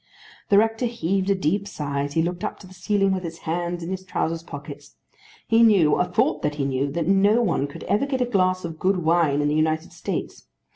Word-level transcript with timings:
The 0.49 0.57
rector 0.57 0.87
heaved 0.87 1.29
a 1.29 1.35
deep 1.35 1.67
sigh 1.67 2.01
as 2.01 2.13
he 2.13 2.23
looked 2.23 2.43
up 2.43 2.57
to 2.61 2.65
the 2.67 2.73
ceiling 2.73 3.11
with 3.13 3.21
his 3.21 3.37
hands 3.45 3.83
in 3.83 3.91
his 3.91 4.03
trowsers 4.03 4.41
pockets. 4.41 4.95
He 5.47 5.61
knew, 5.61 5.91
or 5.93 6.05
thought 6.05 6.41
that 6.41 6.55
he 6.55 6.65
knew, 6.65 6.91
that 6.93 7.07
no 7.07 7.39
one 7.43 7.67
could 7.67 7.83
ever 7.83 8.07
get 8.07 8.19
a 8.19 8.25
glass 8.25 8.65
of 8.65 8.79
good 8.79 8.97
wine 9.03 9.41
in 9.41 9.47
the 9.47 9.53
United 9.53 9.93
States. 9.93 10.47